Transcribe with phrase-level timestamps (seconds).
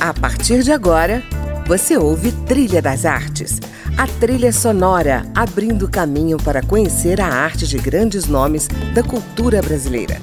[0.00, 1.22] A partir de agora,
[1.66, 3.60] você ouve Trilha das Artes,
[3.98, 10.16] a trilha sonora abrindo caminho para conhecer a arte de grandes nomes da cultura brasileira.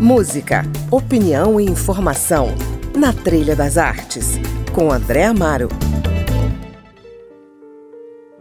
[0.00, 2.54] Música, opinião e informação
[2.96, 4.40] na Trilha das Artes,
[4.74, 5.68] com André Amaro.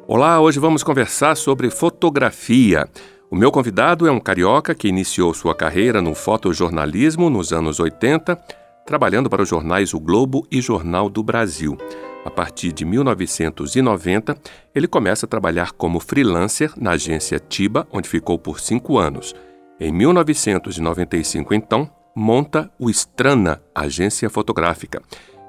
[0.07, 2.87] Olá, hoje vamos conversar sobre fotografia.
[3.29, 8.39] O meu convidado é um carioca que iniciou sua carreira no fotojornalismo nos anos 80
[8.87, 11.77] trabalhando para os jornais O Globo e Jornal do Brasil.
[12.23, 14.35] A partir de 1990,
[14.73, 19.35] ele começa a trabalhar como freelancer na agência Tiba, onde ficou por cinco anos.
[19.77, 25.01] Em 1995, então, monta o Estrana, agência fotográfica,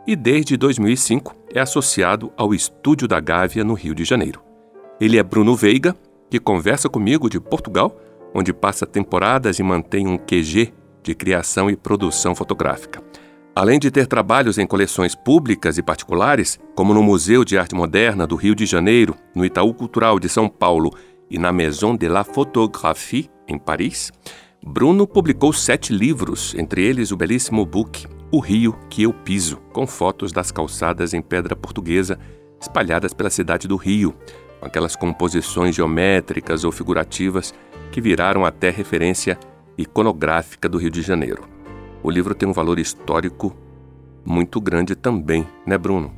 [0.05, 4.42] e desde 2005 é associado ao Estúdio da Gávea, no Rio de Janeiro.
[5.00, 5.95] Ele é Bruno Veiga,
[6.28, 7.97] que conversa comigo de Portugal,
[8.34, 13.02] onde passa temporadas e mantém um QG de criação e produção fotográfica.
[13.59, 18.25] Além de ter trabalhos em coleções públicas e particulares, como no Museu de Arte Moderna
[18.25, 20.97] do Rio de Janeiro, no Itaú Cultural de São Paulo
[21.28, 24.12] e na Maison de la Photographie, em Paris,
[24.65, 29.89] Bruno publicou sete livros, entre eles o belíssimo book O Rio que Eu Piso, com
[29.89, 32.17] fotos das calçadas em pedra portuguesa
[32.61, 34.15] espalhadas pela cidade do Rio,
[34.61, 37.53] com aquelas composições geométricas ou figurativas
[37.91, 39.37] que viraram até referência
[39.77, 41.58] iconográfica do Rio de Janeiro
[42.02, 43.56] o livro tem um valor histórico
[44.24, 46.10] muito grande também, né, Bruno?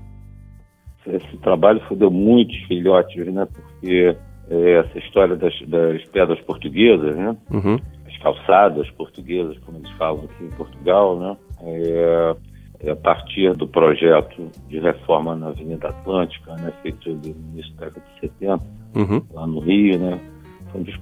[1.07, 3.47] Esse trabalho deu muitos filhotes, né?
[3.53, 4.17] Porque
[4.51, 7.37] é, essa história das, das, pedras portuguesas, né?
[7.51, 7.79] Uhum.
[8.07, 11.37] As calçadas portuguesas, como eles falam aqui em Portugal, né?
[11.63, 12.37] É,
[12.83, 16.73] é a partir do projeto de reforma na Avenida Atlântica, né?
[16.83, 18.63] Feito no início da década de 70,
[18.97, 19.23] uhum.
[19.33, 20.21] lá no Rio, né?
[20.71, 20.97] Foi um dos,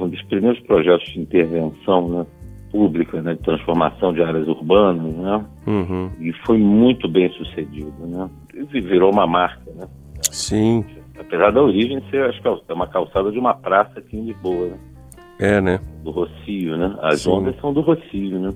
[0.00, 2.26] um dos primeiros projetos de intervenção, né?
[2.70, 5.44] Pública, né, de transformação de áreas urbanas, né?
[5.66, 6.10] Uhum.
[6.20, 8.28] E foi muito bem sucedido, né?
[8.54, 9.86] E virou uma marca, né?
[10.30, 10.84] Sim.
[11.18, 14.68] Apesar da origem ser, acho que é uma calçada de uma praça aqui em Lisboa,
[14.68, 14.78] né?
[15.38, 15.80] É, né?
[16.02, 16.96] Do Rocio, né?
[17.02, 17.30] As Sim.
[17.30, 18.52] ondas são do Rocio, né?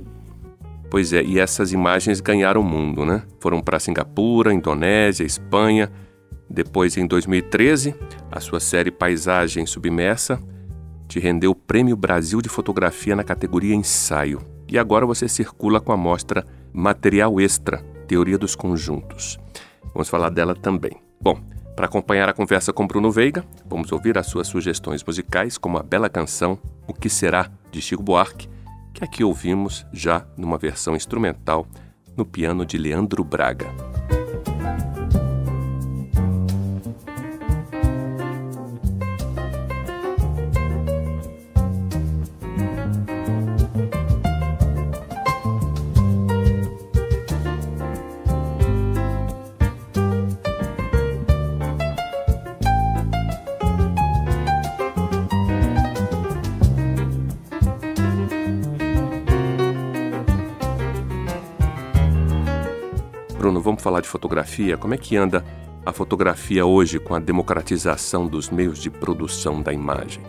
[0.91, 3.23] Pois é, e essas imagens ganharam o mundo, né?
[3.41, 5.89] Foram para Singapura, Indonésia, Espanha.
[6.49, 7.95] Depois, em 2013,
[8.31, 10.41] a sua série Paisagem Submersa
[11.11, 14.41] te rendeu o Prêmio Brasil de Fotografia na categoria Ensaio.
[14.69, 19.37] E agora você circula com a mostra Material Extra Teoria dos Conjuntos.
[19.93, 20.93] Vamos falar dela também.
[21.21, 21.41] Bom,
[21.75, 25.83] para acompanhar a conversa com Bruno Veiga, vamos ouvir as suas sugestões musicais, como a
[25.83, 26.57] bela canção
[26.87, 28.49] O Que Será, de Chico Buarque,
[28.95, 31.67] que aqui ouvimos já numa versão instrumental
[32.17, 33.67] no piano de Leandro Braga.
[63.61, 64.77] Bruno, vamos falar de fotografia.
[64.77, 65.45] Como é que anda
[65.85, 70.23] a fotografia hoje com a democratização dos meios de produção da imagem?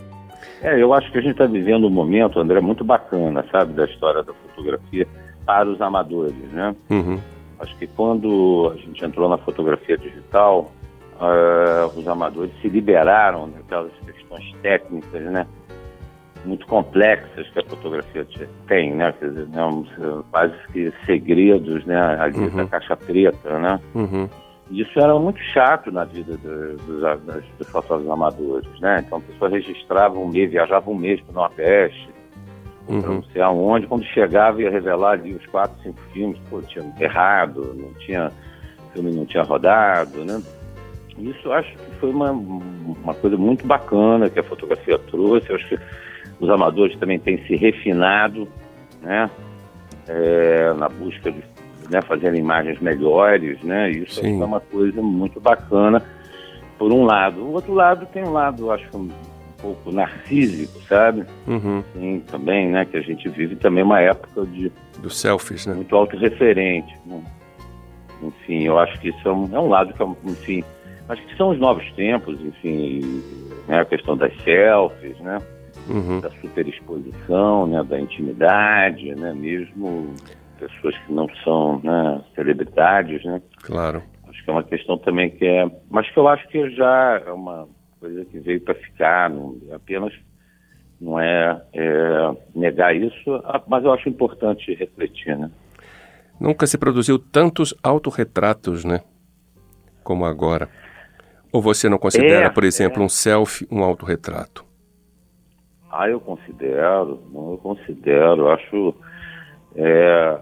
[0.62, 3.86] É, eu acho que a gente está vivendo um momento, André, muito bacana, sabe, da
[3.86, 5.08] história da fotografia
[5.46, 6.76] para os amadores, né?
[6.90, 7.20] Uhum.
[7.60, 10.72] Acho que quando a gente entrou na fotografia digital,
[11.16, 15.48] uh, os amadores se liberaram daquelas questões técnicas, né?
[16.46, 18.28] Muito complexas que a fotografia
[18.68, 19.14] tem, né?
[19.20, 20.24] Quer dizer, né?
[20.32, 22.00] quase que segredos, né?
[22.20, 22.56] Ali uhum.
[22.56, 23.80] da caixa preta, né?
[23.94, 24.30] Uhum.
[24.72, 29.04] Isso era muito chato na vida dos, dos, dos fotógrafos amadores, né?
[29.06, 32.10] Então a pessoa registrava um mês, viajava um mês para o Nordeste,
[32.88, 33.02] uhum.
[33.02, 37.76] não sei aonde, quando chegava ia revelar ali os quatro, cinco filmes, pô, tinha errado,
[37.78, 38.32] não tinha,
[38.88, 40.42] o filme não tinha rodado, né?
[41.18, 45.50] Isso acho que foi uma, uma coisa muito bacana que a fotografia trouxe.
[45.50, 45.80] Eu acho que
[46.42, 48.48] os amadores também têm se refinado,
[49.02, 49.30] né?
[50.08, 51.42] É, na busca de
[51.90, 53.92] né, fazer imagens melhores, né?
[53.92, 54.42] Isso Sim.
[54.42, 56.04] é uma coisa muito bacana,
[56.78, 57.42] por um lado.
[57.42, 59.10] O outro lado tem um lado, acho um
[59.62, 61.24] pouco narcísico, sabe?
[61.48, 61.84] Uhum.
[61.94, 62.86] Sim, também, né?
[62.86, 64.72] Que a gente vive também uma época de...
[65.00, 65.76] Dos selfies, né?
[65.76, 66.98] Muito autorreferente.
[67.06, 67.22] Né?
[68.24, 70.64] Enfim, eu acho que isso é um, é um lado que, enfim...
[71.10, 73.22] Acho que são os novos tempos, enfim,
[73.68, 75.40] né, a questão das selfies, né?
[75.90, 76.20] Uhum.
[76.20, 80.14] da superexposição, né, da intimidade, né, mesmo
[80.60, 83.42] pessoas que não são né, celebridades, né?
[83.64, 84.04] Claro.
[84.28, 87.32] Acho que é uma questão também que é, mas que eu acho que já é
[87.32, 87.68] uma
[88.00, 90.14] coisa que veio para ficar, não apenas
[91.00, 95.50] não é, é, negar isso, mas eu acho importante refletir, né?
[96.40, 99.02] Nunca se produziu tantos autorretratos, né?
[100.04, 100.70] Como agora.
[101.52, 103.06] Ou você não considera, é, por exemplo, é.
[103.06, 104.71] um selfie um autorretrato?
[105.92, 108.96] Ah, eu considero, eu considero, eu acho,
[109.76, 110.42] é,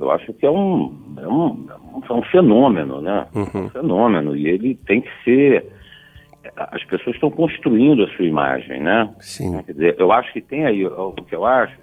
[0.00, 1.66] eu acho que é um, é um,
[2.08, 3.26] é um fenômeno, né?
[3.32, 3.66] Uhum.
[3.66, 5.70] Um fenômeno, e ele tem que ser,
[6.56, 9.14] as pessoas estão construindo a sua imagem, né?
[9.20, 9.62] Sim.
[9.62, 11.78] Quer dizer, eu acho que tem aí, o que eu acho,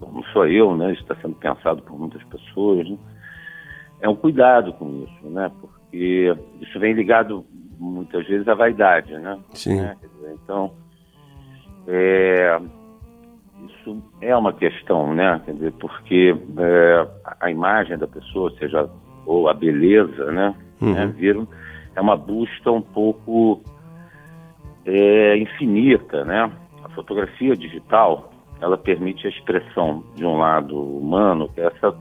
[0.00, 0.92] não sou eu, né?
[0.92, 2.98] Isso está sendo pensado por muitas pessoas, né?
[4.00, 5.50] É um cuidado com isso, né?
[5.60, 7.44] Porque isso vem ligado
[7.78, 9.38] muitas vezes à vaidade, né?
[9.52, 9.80] Sim.
[9.80, 9.96] Né?
[10.00, 10.72] Dizer, então,
[11.88, 12.60] é,
[13.66, 15.40] isso é uma questão, né?
[15.44, 17.08] Quer dizer, porque é,
[17.40, 18.88] a imagem da pessoa, seja
[19.24, 20.54] ou a beleza, né?
[20.80, 20.92] Uhum.
[20.92, 21.48] né viram,
[21.96, 23.62] é uma busca um pouco
[24.84, 26.50] é, infinita, né?
[26.84, 28.30] A fotografia digital,
[28.60, 31.96] ela permite a expressão de um lado humano, que é essa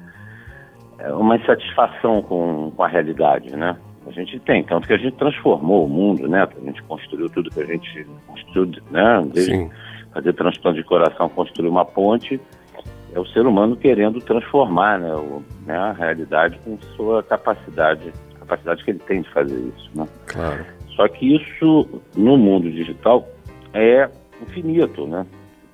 [0.99, 3.77] é uma insatisfação com, com a realidade, né?
[4.07, 6.43] A gente tem, tanto que a gente transformou o mundo, né?
[6.43, 9.21] A gente construiu tudo que a gente construiu, né?
[9.33, 9.69] Desde Sim.
[10.13, 12.39] fazer transplante de coração, construir uma ponte,
[13.13, 18.83] é o ser humano querendo transformar né, o, né, a realidade com sua capacidade, capacidade
[18.83, 20.07] que ele tem de fazer isso, né?
[20.27, 20.65] Claro.
[20.95, 23.27] Só que isso, no mundo digital,
[23.73, 24.09] é
[24.41, 25.25] infinito, né?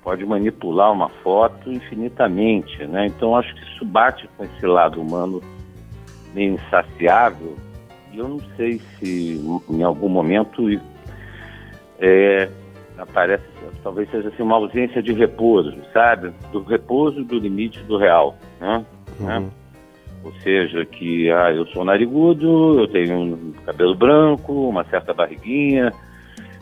[0.02, 3.06] Pode manipular uma foto infinitamente, né?
[3.06, 5.42] Então, acho que isso bate com esse lado humano
[6.34, 7.56] meio insaciável
[8.16, 9.40] eu não sei se
[9.70, 10.68] em algum momento
[11.98, 12.48] é,
[12.98, 13.44] aparece,
[13.82, 16.32] talvez seja assim, uma ausência de repouso, sabe?
[16.52, 18.84] Do repouso do limite do real, né?
[19.20, 19.26] Uhum.
[19.26, 19.50] né?
[20.24, 25.92] Ou seja, que ah, eu sou narigudo, eu tenho um cabelo branco, uma certa barriguinha,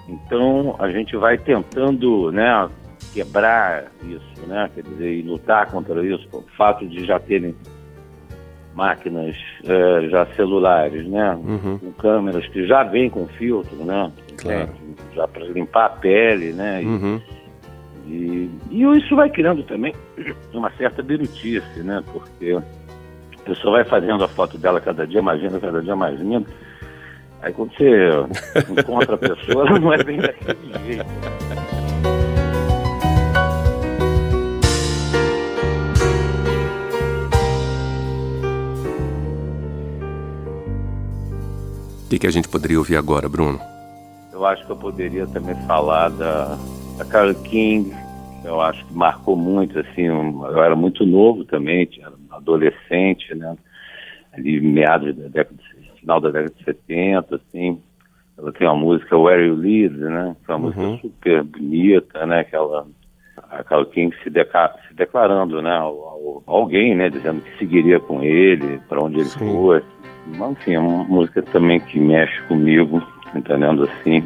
[0.08, 2.68] então a gente vai tentando, né,
[3.14, 4.68] quebrar isso, né?
[4.74, 7.54] Quer dizer, e lutar contra isso, o fato de já terem
[8.74, 11.34] máquinas é, já celulares, né?
[11.34, 11.78] Uhum.
[11.78, 14.10] Com câmeras que já vêm com filtro, né?
[14.40, 14.70] Claro.
[15.14, 16.82] Já para limpar a pele, né?
[16.82, 17.20] E, uhum.
[18.06, 19.94] e, e, isso vai criando também
[20.52, 22.02] uma certa birutice, né?
[22.12, 22.58] Porque
[23.38, 26.46] a pessoa vai fazendo a foto dela cada dia mais linda, cada dia mais linda.
[27.42, 27.90] Aí quando você
[28.70, 31.06] encontra a pessoa, ela não é bem daquele jeito.
[42.12, 43.58] Que, que a gente poderia ouvir agora, Bruno?
[44.32, 46.58] Eu acho que eu poderia também falar da,
[46.98, 47.90] da Carole King,
[48.42, 51.88] que eu acho que marcou muito, assim, um, eu era muito novo também,
[52.30, 53.56] adolescente, né,
[54.32, 55.56] ali meados da década,
[56.00, 57.80] final da década de 70, assim,
[58.36, 60.90] ela tem uma música Where You Live, né, que é uma uhum.
[60.90, 62.86] música super bonita, né, que ela,
[63.50, 65.96] a Carole King se, deca, se declarando, né, ao,
[66.46, 69.38] alguém, né, dizendo que seguiria com ele, para onde ele Sim.
[69.38, 69.86] fosse,
[70.28, 73.02] enfim, é uma música também que mexe comigo,
[73.34, 74.22] entendendo assim.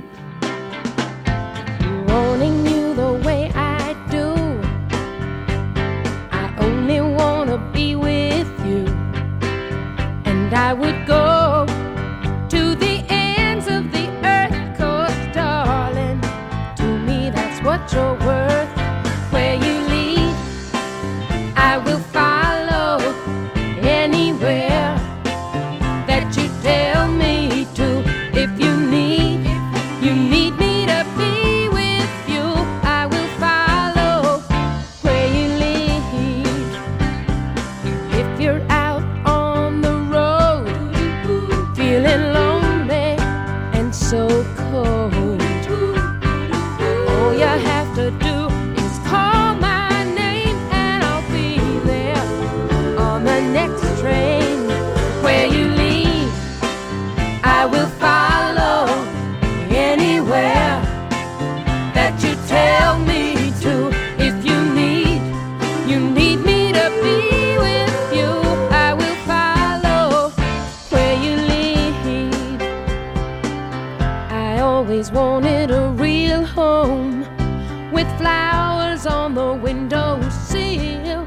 [76.07, 77.23] real home
[77.91, 81.27] with flowers on the windowsill.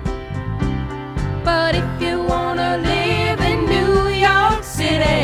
[1.49, 3.95] But if you wanna live in New
[4.29, 5.19] York City,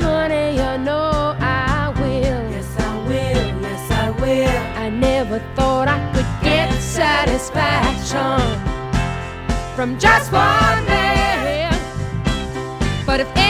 [0.00, 2.42] honey, you know I will.
[2.54, 3.46] Yes, I will.
[3.66, 4.62] Yes, I will.
[4.84, 6.68] I never thought I could get
[7.00, 8.40] satisfaction
[9.76, 11.74] from just one man.
[13.08, 13.43] But if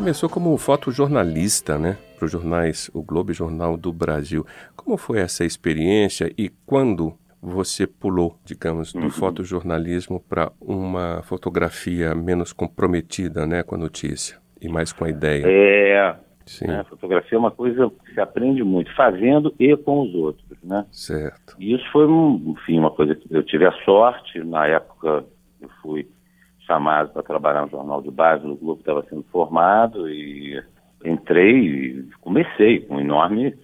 [0.00, 1.98] começou como fotojornalista, né?
[2.16, 4.46] Para os jornais O Globo e Jornal do Brasil.
[4.74, 9.10] Como foi essa experiência e quando você pulou, digamos, do uhum.
[9.10, 15.44] fotojornalismo para uma fotografia menos comprometida, né, com a notícia e mais com a ideia?
[15.46, 16.16] É,
[16.46, 16.68] Sim.
[16.68, 20.86] Né, fotografia é uma coisa que se aprende muito, fazendo e com os outros, né?
[20.90, 21.56] Certo.
[21.58, 25.26] E isso foi, enfim, uma coisa que eu tive a sorte, na época
[25.60, 26.08] eu fui
[26.70, 30.62] chamado para trabalhar no jornal de base, o Globo estava sendo formado e
[31.04, 33.56] entrei e comecei com enorme,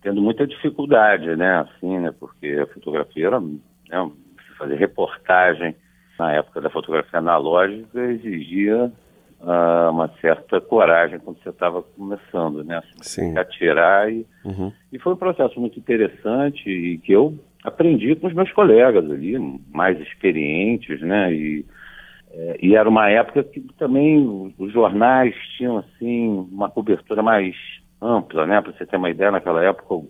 [0.00, 4.10] tendo muita dificuldade, né, assim, né, porque a fotografia era, né,
[4.56, 5.76] fazer reportagem
[6.18, 8.90] na época da fotografia analógica exigia
[9.40, 13.38] uh, uma certa coragem quando você estava começando, né, assim, Sim.
[13.38, 14.72] atirar e, uhum.
[14.90, 19.36] e foi um processo muito interessante e que eu aprendi com os meus colegas ali,
[19.70, 21.66] mais experientes, né, e
[22.36, 27.54] é, e era uma época que também os jornais tinham assim uma cobertura mais
[28.02, 28.60] ampla, né?
[28.60, 30.04] Para você ter uma ideia, naquela época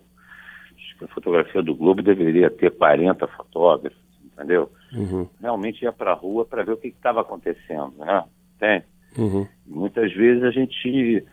[1.03, 4.71] a fotografia do Globo deveria ter 40 fotógrafos, entendeu?
[4.93, 5.27] Uhum.
[5.39, 8.23] Realmente ia para a rua para ver o que estava acontecendo, né?
[8.59, 8.83] Tem.
[9.17, 9.45] Uhum.
[9.67, 11.23] Muitas vezes a gente,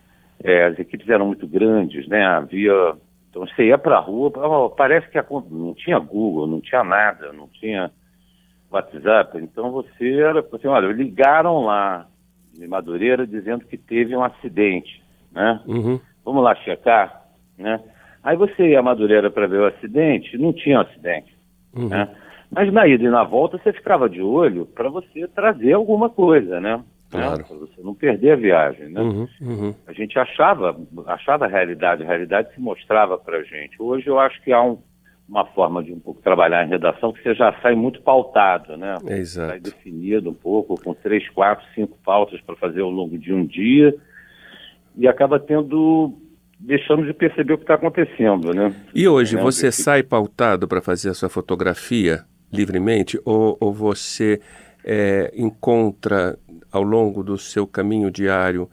[0.44, 2.22] é, as equipes eram muito grandes, né?
[2.24, 2.96] Havia,
[3.30, 4.30] então você ia para a rua,
[4.76, 7.90] parece que a, não tinha Google, não tinha nada, não tinha
[8.76, 12.06] WhatsApp, então você era assim, olha, ligaram lá
[12.52, 15.02] de Madureira dizendo que teve um acidente,
[15.32, 15.60] né?
[15.66, 16.00] Uhum.
[16.24, 17.22] Vamos lá checar,
[17.58, 17.80] né?
[18.22, 21.36] Aí você ia a Madureira para ver o acidente, não tinha um acidente,
[21.74, 21.88] uhum.
[21.88, 22.08] né?
[22.50, 26.60] Mas na ida e na volta você ficava de olho para você trazer alguma coisa,
[26.60, 26.82] né?
[27.10, 27.44] Claro.
[27.44, 29.00] Para você não perder a viagem, né?
[29.00, 29.74] Uhum, uhum.
[29.86, 30.76] A gente achava,
[31.06, 33.80] achava a realidade, a realidade se mostrava para gente.
[33.80, 34.78] Hoje eu acho que há um,
[35.32, 38.96] uma forma de um pouco trabalhar em redação que você já sai muito pautado, né?
[39.08, 39.48] Exato.
[39.48, 43.46] Sai definido um pouco, com três, quatro, cinco pautas para fazer ao longo de um
[43.46, 43.96] dia
[44.94, 46.12] e acaba tendo
[46.60, 48.74] deixando de perceber o que está acontecendo, né?
[48.94, 49.42] E hoje né?
[49.42, 54.38] você sai pautado para fazer a sua fotografia livremente ou, ou você
[54.84, 56.38] é, encontra
[56.70, 58.68] ao longo do seu caminho diário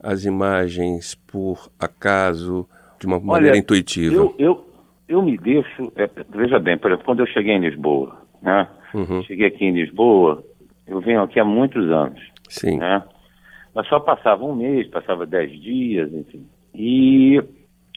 [0.00, 2.68] as imagens por acaso
[3.00, 4.14] de uma maneira Olha, intuitiva?
[4.14, 4.73] Eu, eu,
[5.08, 8.68] eu me deixo, é, veja bem, por exemplo, quando eu cheguei em Lisboa, né?
[8.94, 9.22] Uhum.
[9.24, 10.42] Cheguei aqui em Lisboa,
[10.86, 12.20] eu venho aqui há muitos anos.
[12.48, 12.78] Sim.
[12.78, 13.02] Né?
[13.74, 16.46] Mas só passava um mês, passava dez dias, enfim.
[16.74, 17.42] E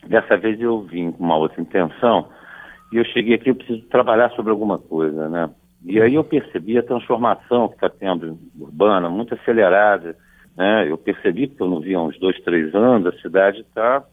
[0.07, 2.29] dessa vez eu vim com uma outra intenção
[2.91, 5.49] e eu cheguei aqui, eu preciso trabalhar sobre alguma coisa, né?
[5.85, 10.17] E aí eu percebi a transformação que está tendo urbana, muito acelerada,
[10.55, 10.89] né?
[10.89, 14.03] Eu percebi, porque eu não via há uns dois, três anos, a cidade está...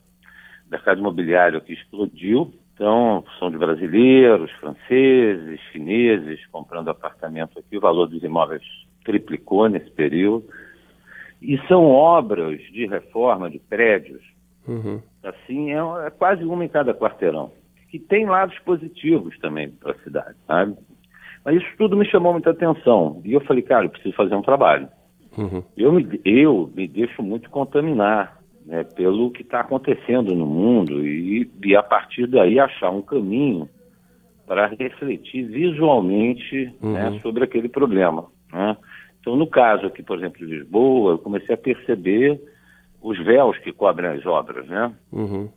[0.66, 7.76] O mercado imobiliário aqui explodiu, então, são de brasileiros, franceses, chineses comprando apartamento aqui.
[7.76, 8.62] O valor dos imóveis
[9.04, 10.45] triplicou nesse período.
[11.40, 14.23] E são obras de reforma de prédios.
[14.66, 15.00] Uhum.
[15.23, 17.52] Assim, é, é, quase uma em cada quarteirão.
[17.90, 20.76] Que tem lados positivos também para a cidade, sabe?
[21.45, 23.21] Mas isso tudo me chamou muita atenção.
[23.25, 24.88] E eu falei, cara, eu preciso fazer um trabalho.
[25.38, 25.62] Uhum.
[25.76, 31.50] Eu, me, eu me deixo muito contaminar né, pelo que está acontecendo no mundo e,
[31.62, 33.68] e, a partir daí achar um caminho
[34.47, 36.92] para refletir visualmente né, uhum.
[36.92, 38.26] né, sobre aquele problema.
[38.52, 38.76] Né?
[39.21, 42.40] Então, no caso aqui, por exemplo, de Lisboa, eu comecei a perceber
[43.02, 44.92] os véus que cobrem as obras, né?
[45.12, 45.50] Uhum.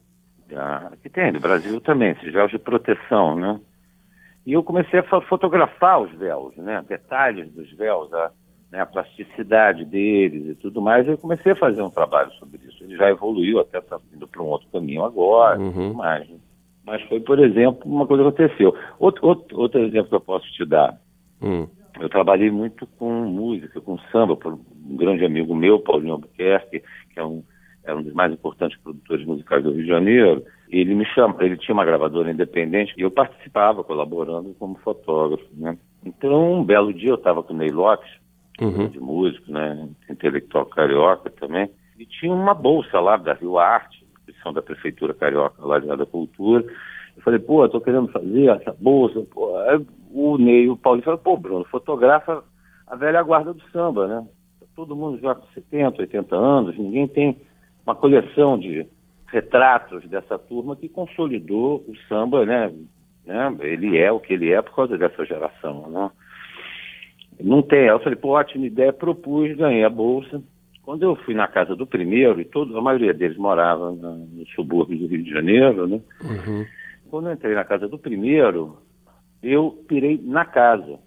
[0.54, 3.60] Ah, aqui tem, no Brasil também, esses véus de proteção, né?
[4.46, 6.84] E eu comecei a fotografar os véus, né?
[6.88, 8.32] Detalhes dos véus, a,
[8.72, 12.84] né, a plasticidade deles e tudo mais, eu comecei a fazer um trabalho sobre isso.
[12.84, 15.72] Ele já evoluiu, até está indo para um outro caminho agora, uhum.
[15.72, 16.30] tudo mais.
[16.30, 16.38] Né?
[16.86, 18.76] Mas foi, por exemplo, uma coisa que aconteceu.
[19.00, 20.98] Outro, outro, outro exemplo que eu posso te dar.
[21.42, 21.68] Hum.
[22.00, 27.20] Eu trabalhei muito com música, com samba, por um grande amigo meu, Paulinho Albuquerque, que
[27.20, 27.44] é um,
[27.84, 30.46] é um dos mais importantes produtores musicais do Rio de Janeiro.
[30.70, 35.78] Ele me chama, ele tinha uma gravadora independente e eu participava, colaborando como fotógrafo, né?
[36.06, 38.10] Então, um belo dia eu estava com o Ney Lopes,
[38.62, 38.88] uhum.
[38.88, 44.54] de músico, né, intelectual carioca também, e tinha uma bolsa lá da Rio Arte, instituição
[44.54, 46.64] da Prefeitura Carioca, lá da Cultura.
[47.16, 49.54] Eu falei, pô, tô querendo fazer essa bolsa, pô.
[50.12, 52.44] O Ney, o Paulo falou, pô, Bruno, fotografa
[52.86, 54.28] a velha guarda do samba, né?
[54.76, 57.38] Todo mundo já com 70, 80 anos, ninguém tem
[57.86, 58.88] uma coleção de
[59.28, 62.72] retratos dessa turma que consolidou o samba, né?
[63.26, 63.56] né?
[63.62, 66.12] Ele é o que ele é por causa dessa geração, né?
[67.40, 67.88] Não tem.
[67.88, 70.42] Eu falei, pô, ótima ideia, propus, ganhei a bolsa.
[70.84, 74.46] Quando eu fui na casa do primeiro, e todo, a maioria deles morava na, no
[74.56, 76.02] subúrbio do Rio de Janeiro, né?
[76.24, 76.66] Uhum.
[77.10, 78.78] Quando eu entrei na casa do primeiro,
[79.44, 81.00] eu pirei na casa.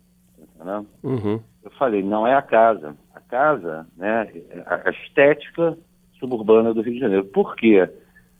[0.63, 0.85] Né?
[1.03, 1.41] Uhum.
[1.63, 2.97] Eu falei, não é a casa.
[3.15, 4.31] A casa, né,
[4.67, 5.77] a estética
[6.19, 7.25] suburbana do Rio de Janeiro.
[7.25, 7.89] Por quê?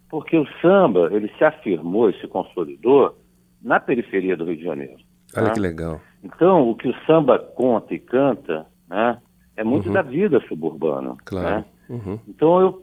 [0.09, 3.17] Porque o samba, ele se afirmou e se consolidou
[3.63, 5.10] na periferia do Rio de Janeiro.
[5.37, 5.53] Olha né?
[5.53, 6.01] que legal.
[6.23, 9.19] Então, o que o samba conta e canta, né,
[9.57, 9.95] é muito uhum.
[9.95, 11.17] da vida suburbana.
[11.25, 11.49] Claro.
[11.49, 11.65] Né?
[11.89, 12.19] Uhum.
[12.29, 12.83] Então eu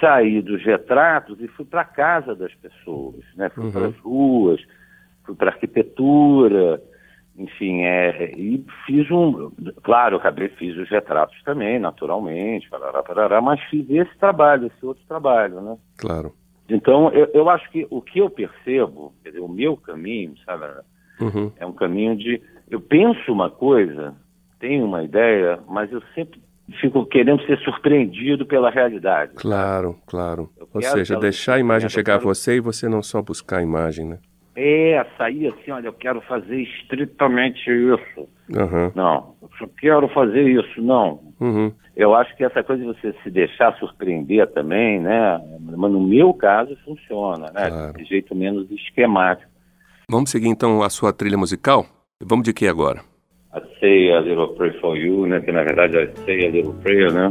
[0.00, 3.48] saí dos retratos e fui para a casa das pessoas, né?
[3.48, 3.72] Fui uhum.
[3.72, 4.60] para as ruas,
[5.24, 6.82] fui para a arquitetura,
[7.36, 9.50] enfim, é, e fiz um,
[9.82, 14.86] claro, eu acabei, fiz os retratos também, naturalmente, parará, parará, mas fiz esse trabalho, esse
[14.86, 15.76] outro trabalho, né?
[15.96, 16.32] Claro.
[16.68, 20.64] Então, eu, eu acho que o que eu percebo, dizer, o meu caminho, sabe,
[21.20, 21.52] uhum.
[21.56, 22.40] é um caminho de,
[22.70, 24.14] eu penso uma coisa,
[24.58, 26.42] tenho uma ideia, mas eu sempre
[26.80, 29.34] fico querendo ser surpreendido pela realidade.
[29.34, 30.50] Claro, claro.
[30.72, 32.30] Ou seja, deixar a imagem chegar quero...
[32.30, 34.18] a você e você não só buscar a imagem, né?
[34.56, 38.28] É, sair assim, olha, eu quero fazer estritamente isso.
[38.48, 38.92] Uhum.
[38.94, 41.20] Não, eu só quero fazer isso, não.
[41.40, 41.72] Uhum.
[41.96, 45.40] Eu acho que essa coisa de você se deixar surpreender também, né?
[45.60, 47.68] Mas no meu caso funciona, né?
[47.68, 47.92] Claro.
[47.94, 49.50] De jeito menos esquemático.
[50.08, 51.86] Vamos seguir então a sua trilha musical?
[52.22, 53.02] Vamos de que agora?
[53.54, 55.40] a Say a Little Prayer for You, né?
[55.40, 57.30] Que na verdade é Say a Little Prayer, né?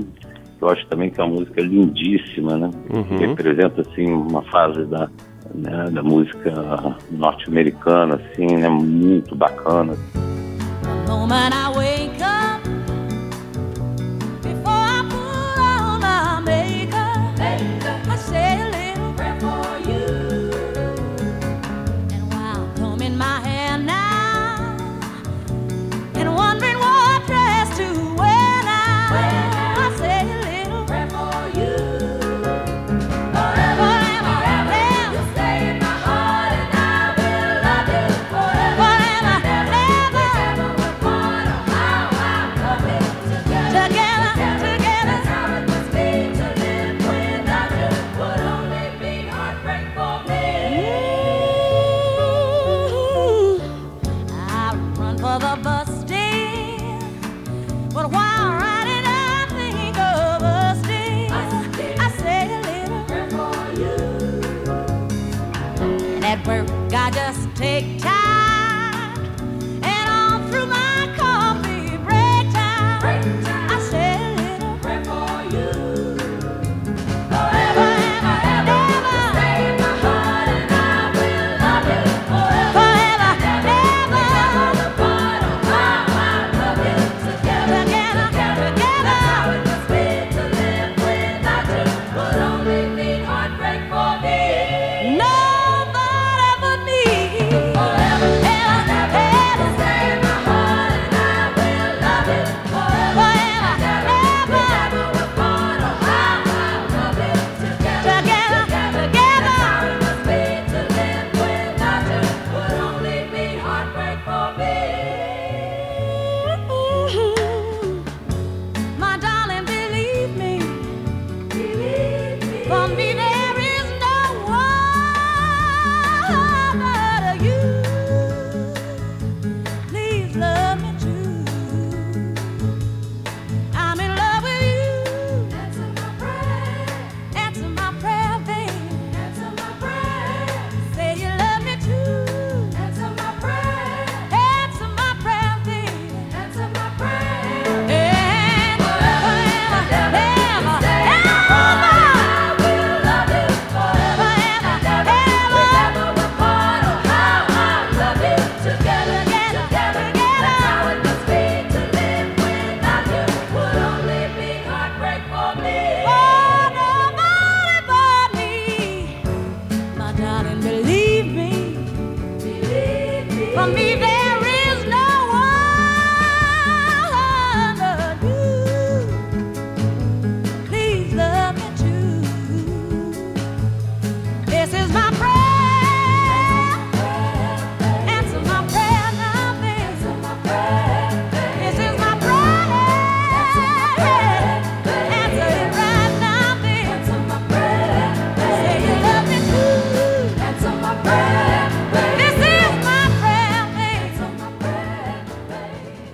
[0.61, 2.69] Eu acho também que é uma música lindíssima, né?
[2.93, 3.03] Uhum.
[3.03, 5.09] Que representa assim uma fase da
[5.53, 8.69] né, da música norte-americana, assim, né?
[8.69, 9.93] Muito bacana.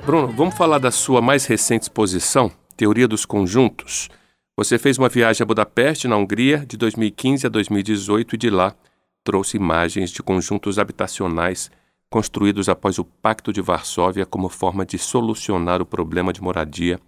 [0.10, 4.10] Bruno, vamos falar da sua mais recente exposição, Teoria dos Conjuntos.
[4.58, 8.76] Você fez uma viagem a Budapeste, na Hungria, de 2015 a 2018 e de lá
[9.24, 11.70] trouxe imagens de conjuntos habitacionais
[12.10, 17.00] construídos após o Pacto de Varsóvia como forma de solucionar o problema de moradia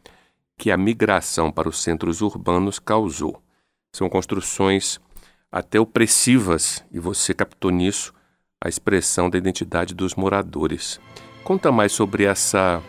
[0.55, 3.41] que a migração para os centros urbanos causou.
[3.91, 5.01] São construções
[5.51, 8.13] até opressivas e você captou nisso
[8.63, 10.99] a expressão da identidade dos moradores.
[11.43, 12.81] Conta mais sobre essa,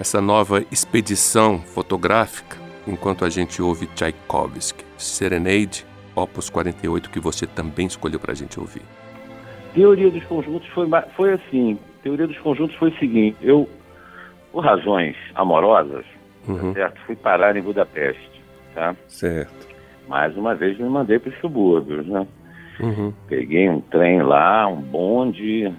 [0.00, 2.56] essa nova expedição fotográfica
[2.88, 5.84] enquanto a gente ouve Tchaikovsky, Serenade,
[6.16, 8.80] Opus 48, que você também escolheu para a gente ouvir.
[9.74, 11.78] Teoria dos conjuntos foi, foi assim.
[12.02, 13.68] Teoria dos conjuntos foi o seguinte: eu,
[14.50, 16.06] por razões amorosas,
[16.48, 16.72] uhum.
[16.72, 18.42] certo, fui parar em Budapeste,
[18.74, 18.96] tá?
[19.06, 19.68] Certo.
[20.08, 22.26] Mais uma vez me mandei para os subúrbios, né?
[22.80, 23.12] Uhum.
[23.28, 25.72] Peguei um trem lá, um bonde,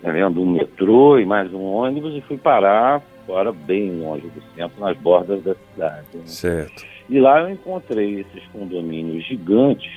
[0.00, 0.40] tá vendo?
[0.40, 4.96] Um metrô e mais um ônibus e fui parar fora bem longe do centro, nas
[4.98, 6.06] bordas da cidade.
[6.14, 6.26] Né?
[6.26, 6.84] Certo.
[7.08, 9.92] E lá eu encontrei esses condomínios gigantes,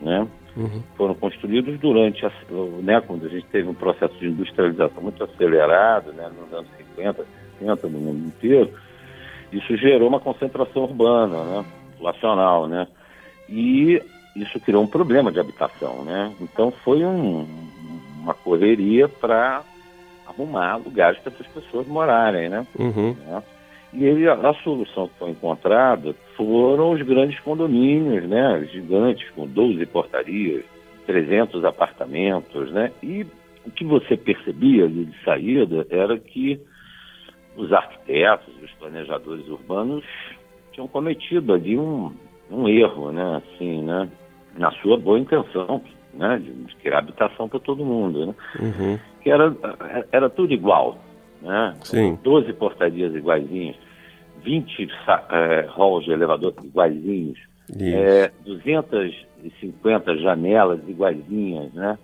[0.00, 0.26] né?
[0.56, 0.82] Uhum.
[0.96, 2.32] Foram construídos durante, a,
[2.82, 7.24] né, quando a gente teve um processo de industrialização muito acelerado, né, nos anos 50,
[7.60, 8.70] 60, no mundo inteiro.
[9.52, 12.88] Isso gerou uma concentração urbana, né, populacional, né?
[13.48, 14.02] E
[14.36, 16.32] isso criou um problema de habitação, né?
[16.40, 17.46] Então foi um,
[18.20, 19.62] uma correria para
[20.28, 22.66] arrumar lugares para essas pessoas morarem, né?
[22.78, 23.16] Uhum.
[23.26, 23.42] né?
[23.92, 28.68] E ele, a, solução que foi encontrada foram os grandes condomínios, né?
[28.70, 30.62] Gigantes, com 12 portarias,
[31.06, 32.92] 300 apartamentos, né?
[33.02, 33.26] E
[33.66, 36.60] o que você percebia ali de saída era que
[37.56, 40.04] os arquitetos, os planejadores urbanos
[40.72, 42.12] tinham cometido ali um,
[42.50, 43.42] um erro, né?
[43.42, 44.08] Assim, né?
[44.54, 48.34] Na sua boa intenção, né, de criar habitação para todo mundo, né?
[48.60, 48.98] Uhum.
[49.28, 49.54] Que era,
[50.10, 50.96] era tudo igual,
[51.42, 51.74] né?
[51.84, 52.18] Sim.
[52.24, 53.76] 12 portarias iguaizinhas,
[54.42, 54.88] 20
[55.30, 57.38] é, halls de elevador iguaizinhos,
[57.78, 61.98] é, 250 janelas iguaizinhas, né?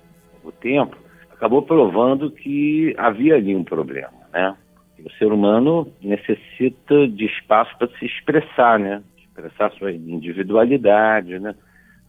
[0.44, 0.98] O tempo
[1.30, 4.54] acabou provando que havia ali um problema, né?
[5.02, 9.02] O ser humano necessita de espaço para se expressar, né?
[9.16, 11.54] Expressar sua individualidade, né?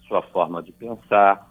[0.10, 1.49] Sua forma de pensar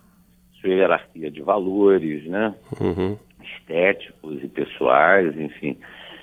[0.61, 2.55] sua hierarquia de valores, né?
[2.79, 3.17] Uhum.
[3.45, 5.77] Estéticos e pessoais, enfim.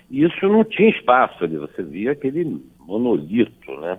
[0.10, 3.98] Isso não tinha espaço ali, você via aquele monolito, né?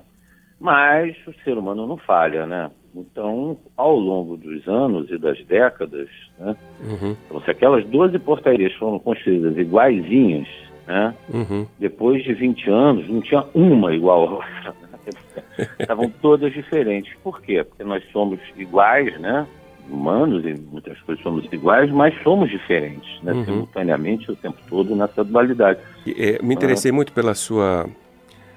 [0.61, 2.71] Mas o ser humano não falha, né?
[2.95, 6.09] Então, ao longo dos anos e das décadas,
[6.39, 6.55] né?
[6.81, 7.17] Uhum.
[7.27, 10.47] Então, se aquelas 12 portarias foram construídas iguaizinhas,
[10.87, 11.15] né?
[11.33, 11.67] Uhum.
[11.79, 14.75] Depois de 20 anos, não tinha uma igual a outra.
[14.83, 15.67] Né?
[15.81, 17.15] Estavam todas diferentes.
[17.23, 17.65] Por quê?
[17.65, 19.47] Porque nós somos iguais, né?
[19.89, 23.33] Humanos, e muitas coisas somos iguais, mas somos diferentes, né?
[23.33, 23.45] Uhum.
[23.45, 25.81] simultaneamente o tempo todo nessa dualidade.
[26.07, 26.95] É, me interessei ah.
[26.95, 27.89] muito pela sua,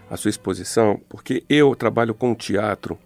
[0.10, 2.98] a sua exposição, porque eu trabalho com teatro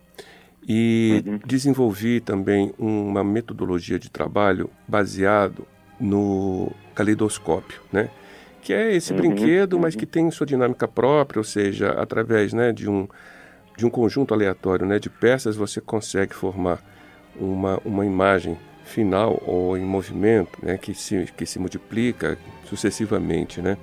[0.67, 1.39] e uhum.
[1.45, 5.65] desenvolvi também uma metodologia de trabalho baseado
[5.99, 8.09] no caleidoscópio, né?
[8.61, 9.17] que é esse uhum.
[9.17, 9.99] brinquedo, mas uhum.
[9.99, 13.07] que tem sua dinâmica própria, ou seja, através né, de, um,
[13.77, 16.79] de um conjunto aleatório né, de peças você consegue formar
[17.39, 23.77] uma, uma imagem final ou em movimento, né, que, se, que se multiplica sucessivamente, né?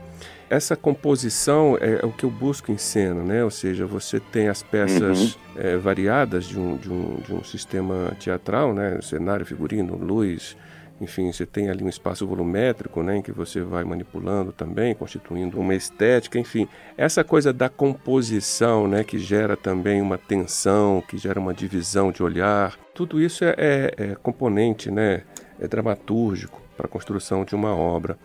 [0.48, 3.42] Essa composição é, é, o que eu busco em cena, né?
[3.42, 5.40] Ou seja, você tem as peças uhum.
[5.56, 9.00] é, variadas de um, de, um, de um sistema teatral, né?
[9.02, 10.56] Cenário, figurino, luz,
[11.00, 15.60] enfim, você tem ali um espaço volumétrico, né, em que você vai manipulando também, constituindo
[15.60, 16.66] uma estética, enfim.
[16.96, 22.22] Essa coisa da composição, né, que gera também uma tensão, que gera uma divisão de
[22.22, 25.22] olhar, tudo isso é, é, é componente, né,
[25.60, 28.18] é dramatúrgico para a construção de uma obra.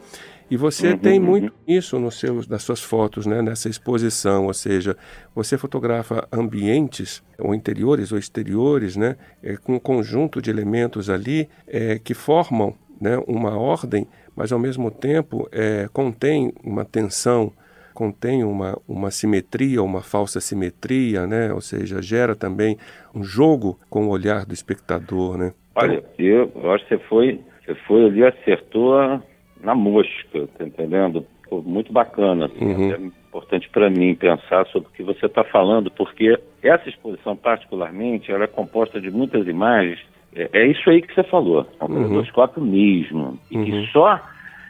[0.52, 1.60] E você uhum, tem muito uhum.
[1.66, 4.98] isso nos seus, nas suas fotos, né, nessa exposição, ou seja,
[5.34, 11.48] você fotografa ambientes, ou interiores ou exteriores, né, é, com um conjunto de elementos ali
[11.66, 17.54] é, que formam né, uma ordem, mas ao mesmo tempo é, contém uma tensão,
[17.94, 22.78] contém uma, uma simetria, uma falsa simetria, né, ou seja, gera também
[23.16, 25.38] um jogo com o olhar do espectador.
[25.38, 25.54] Né.
[25.76, 29.22] Olha, eu, acho que você foi, você foi ali, acertou
[29.64, 31.26] na mosca, tá entendendo?
[31.60, 32.94] muito bacana, assim, uhum.
[32.94, 38.32] é importante para mim pensar sobre o que você está falando, porque essa exposição particularmente,
[38.32, 40.00] ela é composta de muitas imagens,
[40.34, 42.24] é, é isso aí que você falou, é um uhum.
[42.62, 43.66] mesmo, e uhum.
[43.66, 44.20] que só,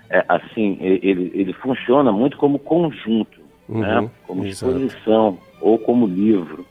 [0.10, 4.00] é, assim, ele, ele funciona muito como conjunto, né?
[4.00, 4.10] uhum.
[4.26, 6.66] como exposição ou como livro.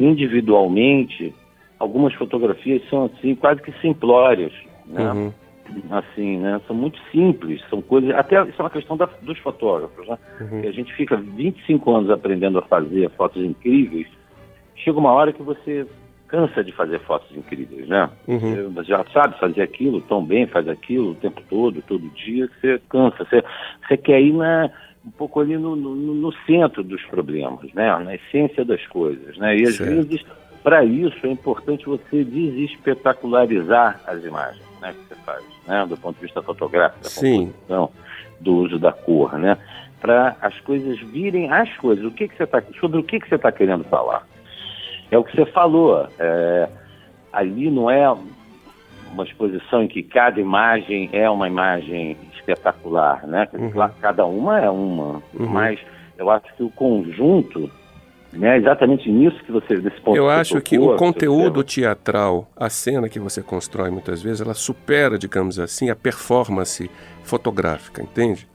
[0.00, 1.32] Individualmente,
[1.78, 4.52] algumas fotografias são assim quase que simplórias,
[4.86, 5.12] né?
[5.12, 5.43] Uhum
[5.90, 6.60] assim, né?
[6.66, 8.10] São muito simples, são coisas.
[8.10, 10.18] Até isso é uma questão da, dos fotógrafos, né?
[10.40, 10.60] Uhum.
[10.60, 14.06] Que a gente fica 25 anos aprendendo a fazer fotos incríveis.
[14.76, 15.86] Chega uma hora que você
[16.28, 18.10] cansa de fazer fotos incríveis, né?
[18.26, 18.70] Uhum.
[18.72, 22.80] Você já sabe fazer aquilo tão bem, faz aquilo o tempo todo, todo dia, você
[22.88, 23.24] cansa.
[23.24, 23.44] Você,
[23.86, 24.70] você quer ir na,
[25.06, 27.96] um pouco ali no, no, no centro dos problemas, né?
[27.98, 29.56] Na essência das coisas, né?
[29.56, 29.90] E às certo.
[29.90, 30.24] vezes,
[30.62, 36.16] para isso, é importante você desespetacularizar as imagens né, que você faz, né, do ponto
[36.16, 37.46] de vista fotográfico, da Sim.
[37.46, 37.90] composição,
[38.40, 39.56] do uso da cor, né,
[40.00, 42.04] para as coisas virem as coisas.
[42.04, 44.26] O que que você tá, sobre o que que você está querendo falar?
[45.10, 46.06] É o que você falou.
[46.18, 46.68] É,
[47.32, 48.10] ali não é
[49.12, 53.48] uma exposição em que cada imagem é uma imagem espetacular, né?
[53.52, 53.70] Uhum.
[54.00, 55.46] Cada uma é uma, uhum.
[55.48, 55.80] mas
[56.18, 57.70] eu acho que o conjunto
[58.34, 58.58] né?
[58.58, 60.16] Exatamente nisso que você nesse ponto.
[60.16, 65.18] Eu acho que o conteúdo teatral, a cena que você constrói muitas vezes, ela supera,
[65.18, 66.90] digamos assim, a performance
[67.22, 68.46] fotográfica, entende?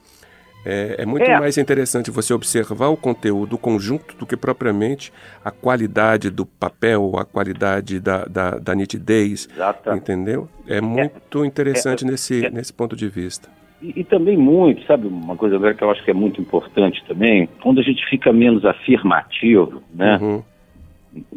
[0.66, 1.40] É, é muito é.
[1.40, 5.12] mais interessante você observar o conteúdo, o conjunto, do que propriamente
[5.44, 9.48] a qualidade do papel, a qualidade da, da, da nitidez.
[9.52, 9.92] Exato.
[9.92, 10.50] Entendeu?
[10.68, 12.50] É muito interessante é, nesse, é.
[12.50, 13.50] nesse ponto de vista.
[13.82, 17.48] E, e, também muito, sabe, uma coisa que eu acho que é muito importante também,
[17.62, 20.18] quando a gente fica menos afirmativo, né?
[20.22, 20.44] Uhum.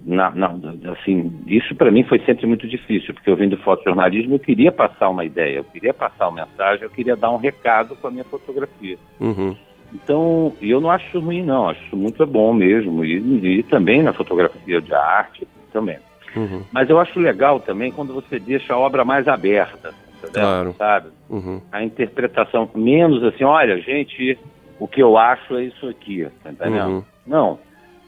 [0.05, 0.55] Na, na,
[0.93, 4.71] assim, isso para mim foi sempre muito difícil, porque eu vim do fotojornalismo, eu queria
[4.71, 8.11] passar uma ideia, eu queria passar uma mensagem, eu queria dar um recado com a
[8.11, 8.99] minha fotografia.
[9.19, 9.57] Uhum.
[9.95, 14.81] Então, eu não acho ruim, não, acho muito bom mesmo, e, e também na fotografia
[14.81, 15.99] de arte também.
[16.35, 16.63] Uhum.
[16.73, 19.95] Mas eu acho legal também quando você deixa a obra mais aberta
[20.29, 20.75] claro.
[20.79, 21.09] sabe?
[21.29, 21.61] Uhum.
[21.71, 24.39] A interpretação menos assim, olha, gente,
[24.79, 26.89] o que eu acho é isso aqui, tá entendendo?
[26.89, 27.05] Uhum.
[27.27, 27.59] Não,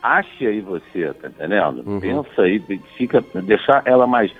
[0.02, 1.82] ache aí você, tá entendendo?
[1.86, 2.00] Uhum.
[2.00, 2.60] Pensa aí,
[2.96, 4.30] fica, deixar ela mais,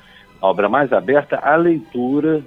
[0.41, 2.43] a obra mais aberta à leitura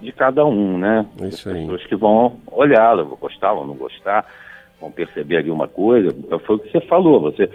[0.00, 1.06] de cada um, né?
[1.22, 4.24] Isso As pessoas que vão olhá-la, vão gostar, vão não gostar,
[4.80, 6.14] vão perceber ali uma coisa,
[6.46, 7.50] foi o que você falou, você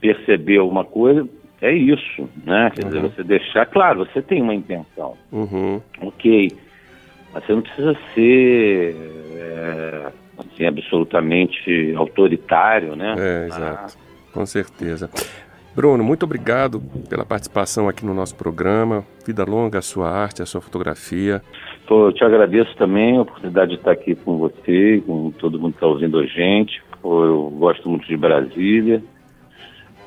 [0.00, 1.28] percebeu uma coisa,
[1.60, 2.70] é isso, né?
[2.74, 2.90] Quer uhum.
[2.90, 5.16] dizer, você deixar, claro, você tem uma intenção.
[5.32, 5.80] Uhum.
[6.02, 6.48] Ok.
[7.34, 8.96] Mas você não precisa ser
[9.36, 13.14] é, assim, absolutamente autoritário, né?
[13.18, 13.98] É, exato.
[13.98, 14.04] Ah.
[14.32, 15.10] Com certeza.
[15.74, 19.04] Bruno, muito obrigado pela participação aqui no nosso programa.
[19.26, 21.42] Vida longa a sua arte, a sua fotografia.
[21.86, 25.72] Pô, eu te agradeço também a oportunidade de estar aqui com você, com todo mundo
[25.72, 26.80] que está ouvindo a gente.
[27.02, 29.02] Pô, eu gosto muito de Brasília.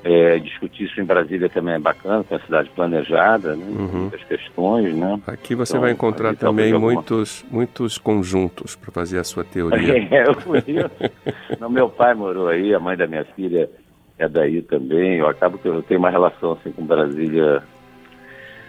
[0.09, 3.65] É, discutir isso em Brasília também é bacana, que é uma cidade planejada, né?
[3.67, 4.01] Uhum.
[4.03, 5.19] muitas questões, né?
[5.27, 7.57] Aqui você então, vai encontrar também muitos, alguma...
[7.57, 9.97] muitos conjuntos para fazer a sua teoria.
[10.09, 11.59] É, eu.
[11.59, 13.69] Não, meu pai morou aí, a mãe da minha filha
[14.17, 15.17] é daí também.
[15.17, 17.61] Eu acabo que eu tenho uma relação assim com Brasília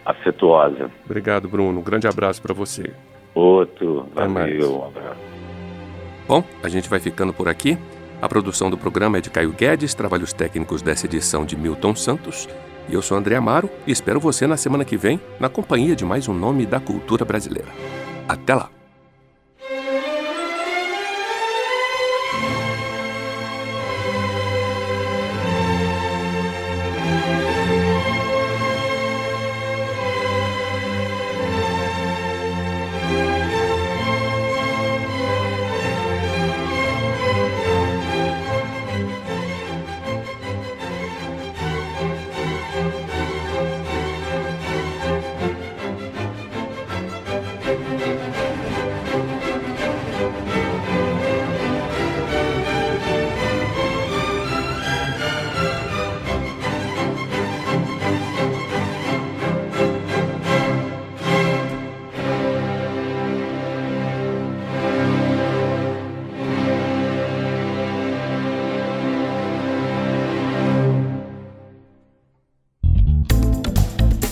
[0.05, 0.91] afetuosa.
[1.05, 1.79] Obrigado, Bruno.
[1.79, 2.91] Um grande abraço para você.
[3.33, 4.09] Outro.
[4.13, 5.21] Valeu, um abraço.
[6.27, 7.79] Bom, a gente vai ficando por aqui.
[8.21, 12.49] A produção do programa é de Caio Guedes, trabalhos técnicos dessa edição de Milton Santos.
[12.89, 16.05] E eu sou André Amaro e espero você na semana que vem na companhia de
[16.05, 17.69] mais um nome da cultura brasileira.
[18.29, 18.78] Até lá!